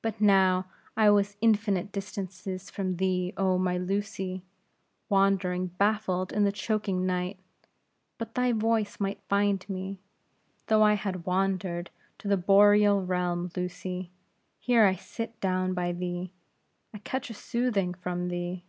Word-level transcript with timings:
"But 0.00 0.20
now 0.20 0.66
I 0.96 1.10
was 1.10 1.36
infinite 1.40 1.90
distances 1.90 2.70
from 2.70 2.98
thee, 2.98 3.34
oh 3.36 3.58
my 3.58 3.76
Lucy, 3.76 4.44
wandering 5.08 5.66
baffled 5.76 6.32
in 6.32 6.44
the 6.44 6.52
choking 6.52 7.04
night; 7.04 7.40
but 8.16 8.36
thy 8.36 8.52
voice 8.52 9.00
might 9.00 9.20
find 9.28 9.68
me, 9.68 9.98
though 10.68 10.84
I 10.84 10.94
had 10.94 11.26
wandered 11.26 11.90
to 12.18 12.28
the 12.28 12.36
Boreal 12.36 13.04
realm, 13.04 13.50
Lucy. 13.56 14.12
Here 14.60 14.84
I 14.86 14.94
sit 14.94 15.40
down 15.40 15.74
by 15.74 15.90
thee; 15.90 16.30
I 16.94 16.98
catch 16.98 17.28
a 17.28 17.34
soothing 17.34 17.92
from 17.92 18.28
thee." 18.28 18.62